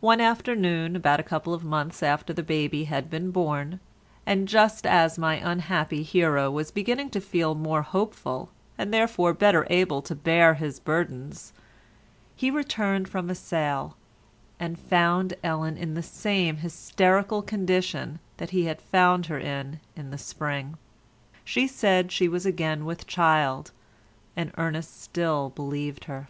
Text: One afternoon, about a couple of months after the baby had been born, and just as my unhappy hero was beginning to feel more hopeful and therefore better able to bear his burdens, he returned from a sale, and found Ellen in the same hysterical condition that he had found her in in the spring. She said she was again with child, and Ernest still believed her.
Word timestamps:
One 0.00 0.20
afternoon, 0.20 0.96
about 0.96 1.20
a 1.20 1.22
couple 1.22 1.54
of 1.54 1.62
months 1.62 2.02
after 2.02 2.32
the 2.32 2.42
baby 2.42 2.86
had 2.86 3.08
been 3.08 3.30
born, 3.30 3.78
and 4.26 4.48
just 4.48 4.84
as 4.84 5.18
my 5.18 5.36
unhappy 5.36 6.02
hero 6.02 6.50
was 6.50 6.72
beginning 6.72 7.10
to 7.10 7.20
feel 7.20 7.54
more 7.54 7.82
hopeful 7.82 8.50
and 8.76 8.92
therefore 8.92 9.32
better 9.34 9.64
able 9.70 10.02
to 10.02 10.16
bear 10.16 10.54
his 10.54 10.80
burdens, 10.80 11.52
he 12.34 12.50
returned 12.50 13.08
from 13.08 13.30
a 13.30 13.36
sale, 13.36 13.96
and 14.58 14.80
found 14.80 15.34
Ellen 15.44 15.76
in 15.76 15.94
the 15.94 16.02
same 16.02 16.56
hysterical 16.56 17.40
condition 17.40 18.18
that 18.38 18.50
he 18.50 18.64
had 18.64 18.82
found 18.82 19.26
her 19.26 19.38
in 19.38 19.78
in 19.94 20.10
the 20.10 20.18
spring. 20.18 20.76
She 21.44 21.68
said 21.68 22.10
she 22.10 22.26
was 22.26 22.46
again 22.46 22.84
with 22.84 23.06
child, 23.06 23.70
and 24.34 24.50
Ernest 24.58 25.00
still 25.00 25.50
believed 25.50 26.06
her. 26.06 26.26